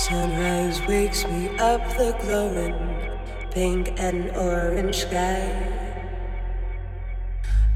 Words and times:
Sunrise 0.00 0.80
wakes 0.88 1.26
me 1.26 1.50
up 1.58 1.86
the 1.98 2.16
glowing 2.22 2.74
pink 3.50 3.92
and 4.00 4.30
orange 4.30 5.00
sky. 5.00 5.44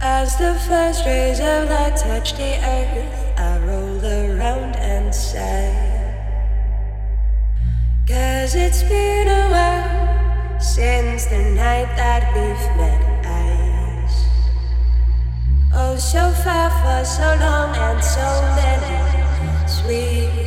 As 0.00 0.34
the 0.38 0.54
first 0.66 1.04
rays 1.04 1.38
of 1.38 1.68
light 1.68 1.98
touch 1.98 2.32
the 2.32 2.56
earth, 2.64 3.38
I 3.38 3.58
roll 3.66 4.00
around 4.02 4.76
and 4.76 5.14
sigh. 5.14 5.76
Cause 8.08 8.54
it's 8.54 8.82
been 8.84 9.28
a 9.28 9.50
while 9.50 10.58
since 10.58 11.26
the 11.26 11.42
night 11.52 11.94
that 12.00 12.24
we've 12.34 12.76
met 12.78 13.26
eyes. 13.26 14.14
Oh, 15.74 15.96
so 15.98 16.32
far 16.42 16.70
for 16.80 17.04
so 17.04 17.36
long 17.38 17.76
and 17.76 18.02
so 18.02 18.28
many 18.56 19.68
sweet 19.68 20.43